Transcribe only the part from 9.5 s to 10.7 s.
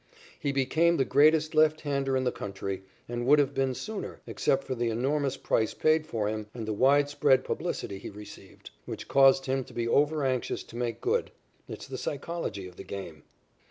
to be over anxious